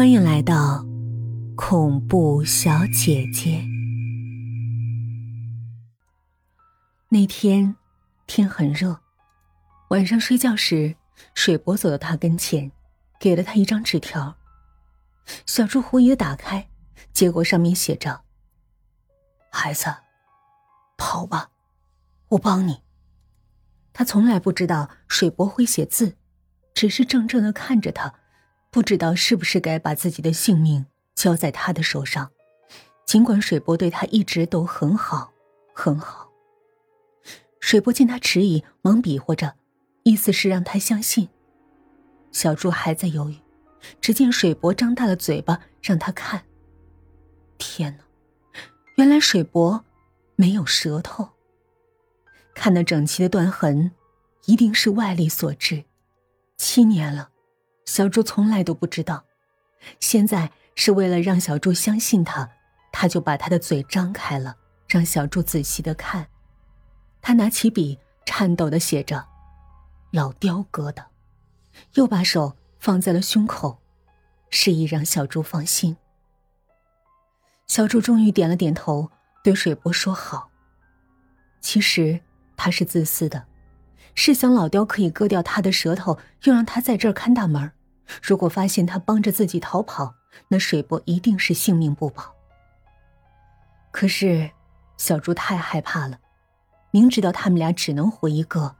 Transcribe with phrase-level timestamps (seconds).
[0.00, 0.82] 欢迎来到
[1.54, 3.62] 恐怖小姐姐。
[7.10, 7.76] 那天
[8.26, 8.98] 天很热，
[9.90, 10.96] 晚上睡觉时，
[11.34, 12.72] 水伯走到他跟前，
[13.20, 14.38] 给了他一张纸条。
[15.44, 16.70] 小猪狐疑的打开，
[17.12, 18.22] 结果上面写着
[19.52, 19.94] ：“孩子，
[20.96, 21.50] 跑吧，
[22.28, 22.80] 我帮你。”
[23.92, 26.16] 他从来不知道水波会写字，
[26.72, 28.19] 只是怔怔的看着他。
[28.70, 32.30] 不知道是不是该把自己的性命交在他的手上，
[33.04, 35.32] 尽管水波对他一直都很好，
[35.74, 36.30] 很好。
[37.58, 39.54] 水波见他迟疑，忙比划着，
[40.04, 41.28] 意思是让他相信。
[42.30, 43.36] 小猪还在犹豫，
[44.00, 46.44] 只见水波张大了嘴巴让他看。
[47.58, 48.04] 天哪，
[48.96, 49.84] 原来水波
[50.36, 51.28] 没有舌头。
[52.54, 53.90] 看那整齐的断痕，
[54.44, 55.84] 一定是外力所致。
[56.56, 57.29] 七年了。
[57.90, 59.24] 小猪从来都不知道，
[59.98, 62.48] 现在是为了让小猪相信他，
[62.92, 64.54] 他就把他的嘴张开了，
[64.86, 66.28] 让小猪仔细的看。
[67.20, 69.26] 他拿起笔，颤抖的写着
[70.14, 71.04] ：“老雕哥的。”
[71.94, 73.80] 又把手放在了胸口，
[74.50, 75.96] 示意让小猪放心。
[77.66, 79.10] 小猪终于点了点头，
[79.42, 80.48] 对水波说：“好。”
[81.60, 82.20] 其实
[82.56, 83.48] 他是自私的，
[84.14, 87.72] 是想老雕可以割掉他的舌头，又让他在这儿看大门。
[88.22, 90.14] 如果发现他帮着自己逃跑，
[90.48, 92.34] 那水伯一定是性命不保。
[93.90, 94.50] 可是，
[94.96, 96.20] 小猪太害怕了，
[96.92, 98.76] 明知道他们俩只能活一个，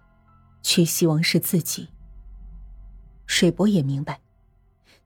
[0.62, 1.88] 却希望是自己。
[3.26, 4.20] 水伯也明白，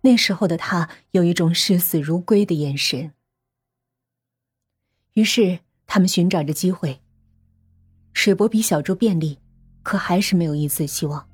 [0.03, 3.13] 那时候的他有一种视死如归的眼神。
[5.15, 7.01] 于是，他们寻找着机会。
[8.13, 9.39] 水伯比小猪便利，
[9.83, 11.27] 可还是没有一丝希望。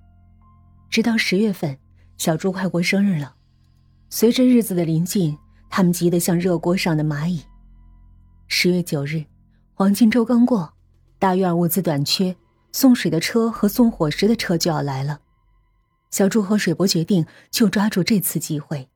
[0.91, 1.80] 直到十月份。
[2.21, 3.35] 小猪快过生日了，
[4.11, 5.39] 随着日子的临近，
[5.71, 7.43] 他们急得像热锅上的蚂蚁。
[8.47, 9.25] 十月九日，
[9.73, 10.75] 黄金周刚过，
[11.19, 12.37] 大院物资短缺，
[12.73, 15.19] 送水的车和送伙食的车就要来了。
[16.11, 18.91] 小猪和水伯决定就抓住这次机会。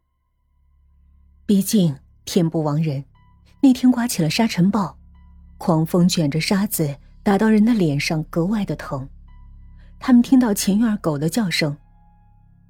[1.46, 1.96] 毕竟
[2.26, 3.06] 天不亡人，
[3.62, 4.98] 那天刮起了沙尘暴，
[5.56, 9.08] 狂风卷着沙子打到人的脸上，格外的疼。
[9.98, 11.74] 他们听到前院狗的叫声。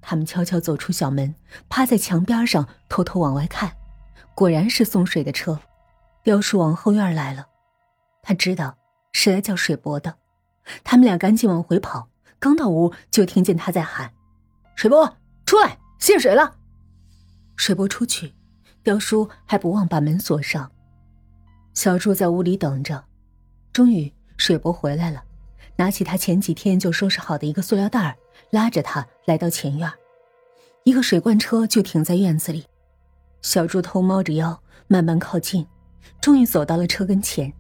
[0.07, 1.35] 他们悄悄走出小门，
[1.71, 3.73] 趴在墙边上偷偷往外看，
[4.35, 5.59] 果然是送水的车。
[6.23, 7.47] 雕叔往后院来了，
[8.23, 8.77] 他知道
[9.13, 10.15] 是来叫水伯的。
[10.85, 14.13] 他们俩赶紧往回跑，刚到屋就听见他在喊
[14.77, 15.17] ：“水伯，
[15.47, 16.57] 出来，泄水了。”
[17.57, 18.35] 水伯出去，
[18.83, 20.71] 雕叔还不忘把门锁上。
[21.73, 23.05] 小柱在屋里等着。
[23.73, 25.25] 终于，水伯回来了，
[25.77, 28.17] 拿起他前几天就收拾好的一个塑料袋
[28.51, 29.91] 拉着他来到前院，
[30.85, 32.65] 一个水罐车就停在院子里。
[33.43, 35.67] 小猪偷猫着腰，慢慢靠近，
[36.21, 37.53] 终于走到了车跟前。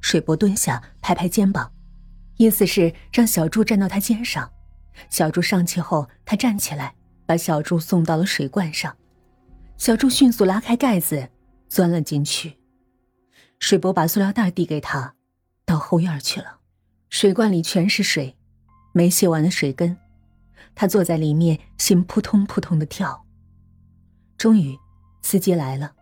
[0.00, 1.72] 水波蹲下，拍拍肩膀，
[2.36, 4.50] 意思是让小猪站到他肩上。
[5.08, 8.94] 小猪上去后，他站起来，把小猪送到了水罐上。
[9.78, 11.28] 小猪迅速拉开盖子，
[11.68, 12.58] 钻了进去。
[13.60, 15.14] 水波把塑料袋递给他，
[15.64, 16.61] 到后院去了。
[17.12, 18.34] 水罐里全是水，
[18.92, 19.98] 没卸完的水根。
[20.74, 23.26] 他坐在里面，心扑通扑通的跳。
[24.38, 24.78] 终于，
[25.20, 25.92] 司机来了，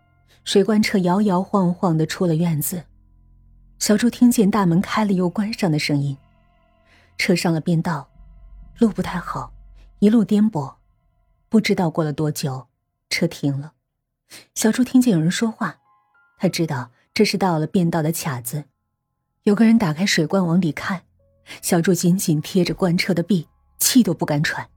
[0.45, 2.85] 水罐车摇摇晃晃的出了院子。
[3.77, 6.17] 小猪听见大门开了又关上的声音。
[7.17, 8.09] 车上了便道，
[8.77, 9.51] 路不太好，
[9.99, 10.75] 一路颠簸。
[11.49, 12.67] 不知道过了多久，
[13.09, 13.73] 车停了。
[14.55, 15.81] 小猪听见有人说话，
[16.37, 18.63] 他知道这是到了便道的卡子。
[19.43, 21.03] 有个人打开水罐往里看，
[21.61, 23.47] 小猪紧紧贴着罐车的壁。
[23.81, 24.69] 气都不敢喘，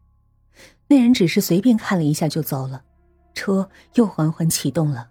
[0.88, 2.82] 那人只是随便看了一下就走了，
[3.34, 5.10] 车又缓缓启动了。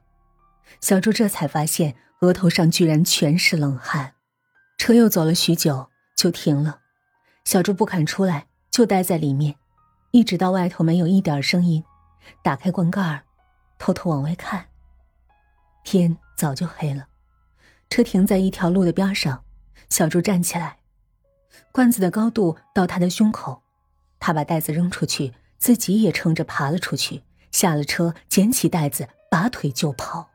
[0.82, 4.16] 小猪这才发现额头上居然全是冷汗。
[4.80, 6.80] 车又走了许久就停了，
[7.46, 9.56] 小猪不肯出来，就待在里面，
[10.10, 11.84] 一直到外头没有一点声音，
[12.42, 13.24] 打开罐盖
[13.78, 14.66] 偷偷往外看。
[15.84, 17.08] 天早就黑了，
[17.92, 19.43] 车停在一条路的边上，
[19.90, 20.78] 小猪站起来，
[21.72, 23.62] 罐子的高度到他的胸口。
[24.20, 30.30] 他把袋子扔出去，自己也撑着爬了出去，下了车，捡起袋子，拔腿就跑。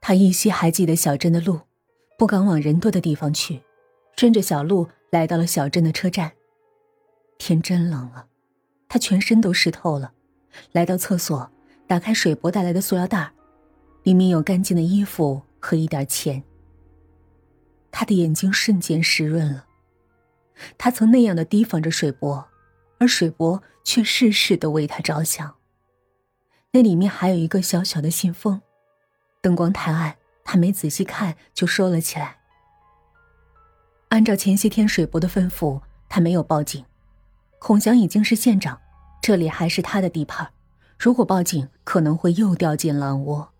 [0.00, 1.60] 他依稀还记得小镇的路，
[2.18, 3.62] 不敢往人多的地方去，
[4.16, 6.32] 顺着小路来到了小镇的车站。
[7.38, 8.26] 天真冷了，
[8.88, 10.12] 他全身都湿透了。
[10.72, 11.50] 来到厕所，
[11.86, 13.32] 打开水伯带来的塑料袋，
[14.02, 16.42] 里面有干净的衣服和一点钱。
[17.90, 19.66] 他的眼睛瞬间湿润了。
[20.76, 22.48] 他曾那样的提防着水伯，
[22.98, 25.56] 而水伯却事事都为他着想。
[26.72, 28.60] 那里面还有一个小小的信封，
[29.40, 32.38] 灯光太暗，他没仔细看就收了起来。
[34.10, 36.84] 按照前些天水伯的吩咐，他没有报警。
[37.58, 38.80] 孔祥已经是县长，
[39.22, 40.48] 这里还是他的地盘，
[40.98, 43.52] 如果报警，可能会又掉进狼窝。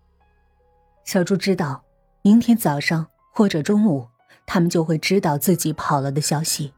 [1.03, 1.83] 小朱知道，
[2.21, 4.07] 明天早上或者中午，
[4.45, 6.73] 他们就会知道自己跑了的消息。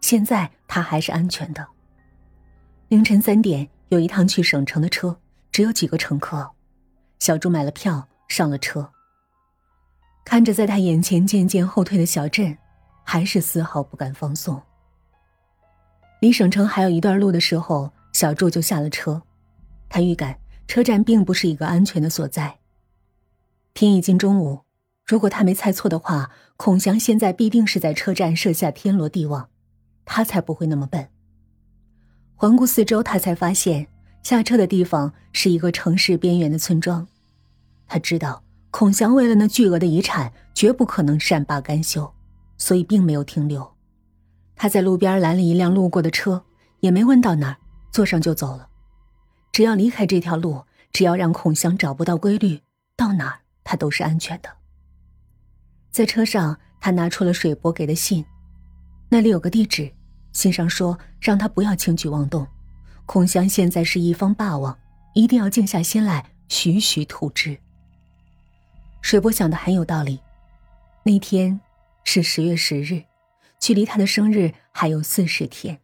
[0.00, 1.66] 现在他还是安全的。
[2.88, 5.18] 凌晨三点，有一趟去省城的车，
[5.52, 6.50] 只有几个乘客。
[7.18, 8.90] 小朱买了票，上了车。
[10.24, 12.56] 看着在他眼前渐渐后退的小镇。
[13.10, 14.60] 还是丝毫不敢放松。
[16.20, 19.22] 离省城还有一段路的时候，小朱就下了车。
[19.88, 22.58] 他预感车站并不是一个安全的所在。
[23.72, 24.60] 天已经中午，
[25.08, 29.48] 如果他没猜错的话，孔祥现在必定是在车站设下天罗地网，
[30.04, 31.08] 他才不会那么笨。
[32.34, 33.86] 环顾四周，他才发现
[34.22, 37.08] 下车的地方是一个城市边缘的村庄。
[37.86, 42.12] 他知道孔祥为了那巨额的遗产，绝不可能善罢甘休。
[42.60, 43.72] 所以并没有停留，
[44.56, 46.44] 他在路边拦了一辆路过的车，
[46.80, 47.56] 也没问到哪儿，
[47.92, 48.68] 坐上就走了。
[49.52, 52.60] 只要离开这条路，只要让孔祥找不到规律，
[52.96, 54.57] 到哪儿他都是安全的。
[55.98, 58.24] 在车上，他拿出了水伯给的信，
[59.08, 59.90] 那里有个地址，
[60.30, 62.46] 信上说让他不要轻举妄动。
[63.04, 64.78] 孔祥现在是一方霸王，
[65.12, 67.58] 一定要静下心来，徐徐图之。
[69.02, 70.20] 水伯想的很有道理，
[71.02, 71.58] 那天。
[72.04, 73.02] 是十月十日，
[73.58, 75.80] 距离他的生日还有四十天。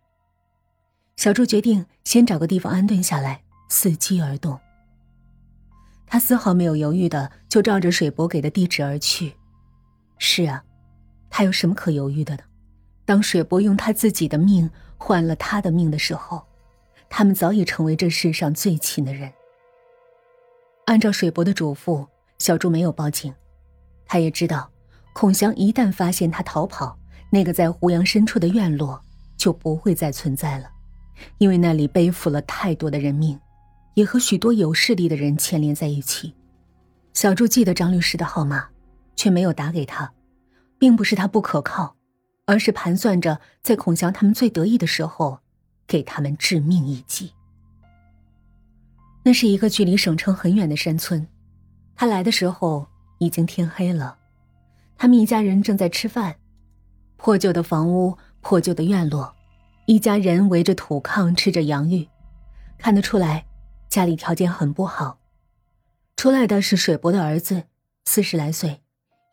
[1.17, 4.61] 小朱决定先找个地方安顿下来，伺机而动。
[6.07, 9.35] 他丝毫没有犹豫的就照着水伯给的地址而去。
[10.19, 10.65] 是啊，
[11.31, 12.43] 他有什么可犹豫的呢？
[13.05, 16.43] 当水伯用他自己的命换了他的命的时候，
[17.11, 19.31] 他们早已成为这世上最亲的人。
[20.87, 22.07] 按照水伯的嘱咐，
[22.39, 23.35] 小朱没有报警，
[24.07, 24.71] 他也知道。
[25.13, 26.99] 孔祥一旦发现他逃跑，
[27.31, 29.01] 那个在胡杨深处的院落
[29.37, 30.69] 就不会再存在了，
[31.39, 33.39] 因为那里背负了太多的人命，
[33.95, 36.35] 也和许多有势力的人牵连在一起。
[37.13, 38.69] 小朱记得张律师的号码，
[39.17, 40.13] 却没有打给他，
[40.79, 41.97] 并不是他不可靠，
[42.47, 45.41] 而是盘算着在孔祥他们最得意的时候，
[45.87, 47.33] 给他们致命一击。
[49.23, 51.27] 那是一个距离省城很远的山村，
[51.97, 52.87] 他来的时候
[53.19, 54.19] 已经天黑了。
[54.97, 56.37] 他们一家人正在吃饭，
[57.17, 59.35] 破旧的房屋，破旧的院落，
[59.87, 62.07] 一家人围着土炕吃着洋芋，
[62.77, 63.47] 看得出来，
[63.89, 65.19] 家里条件很不好。
[66.17, 67.65] 出来的是水伯的儿子，
[68.05, 68.83] 四十来岁，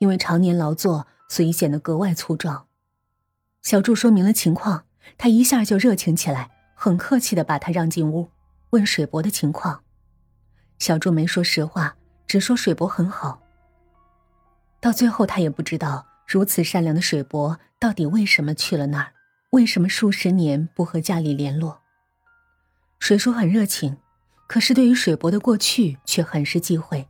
[0.01, 2.65] 因为常年劳作，所以显得格外粗壮。
[3.62, 8.31] 小祝说明了情况，他一下就热情起来，很客气的把他让进屋，
[8.71, 9.83] 问水伯的情况。
[10.80, 11.95] 小祝没说实话，
[12.25, 13.44] 只说水伯很好。
[14.80, 19.13] 到最后，他也不知道如此善良的水伯到底为什么去了那儿，
[19.51, 21.80] 为什么数十年不和家里联络。
[22.98, 23.98] 水叔很热情，
[24.48, 27.07] 可是对于水伯的过去却很是忌讳。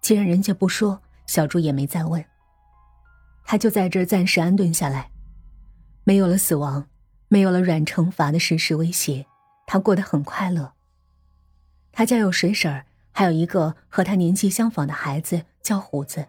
[0.00, 2.24] 既然人家不说，小朱也没再问。
[3.44, 5.10] 他就在这儿暂时安顿下来，
[6.04, 6.88] 没有了死亡，
[7.28, 9.26] 没有了软惩罚的事实威胁，
[9.66, 10.72] 他过得很快乐。
[11.92, 16.26] 他家有水婶儿，还有一个和他年纪相仿的孩子，叫虎子。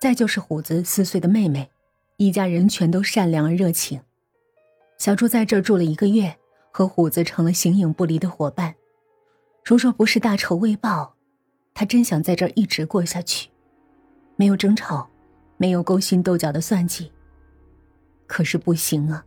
[0.00, 1.70] 再就是虎子四岁的妹妹，
[2.16, 4.02] 一家人全都善良而热情。
[4.98, 6.36] 小朱在这儿住了一个月，
[6.70, 8.74] 和虎子成了形影不离的伙伴。
[9.64, 11.14] 如若不是大仇未报，
[11.72, 13.48] 他真想在这儿一直过下去，
[14.36, 15.08] 没有争吵，
[15.56, 17.12] 没有勾心斗角的算计。
[18.26, 19.24] 可是不行啊，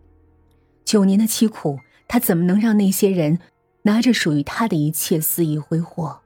[0.83, 3.39] 九年的凄苦，他怎么能让那些人
[3.83, 6.21] 拿着属于他的一切肆意挥霍？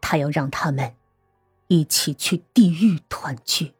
[0.00, 0.94] 他要让他们
[1.66, 3.74] 一起去地狱团聚。